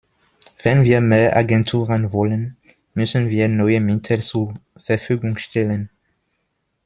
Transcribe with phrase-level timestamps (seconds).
[0.63, 2.57] Wenn wir mehr Agenturen wollen,
[2.95, 5.91] müssen wir neue Mittel zur Verfügung stellen.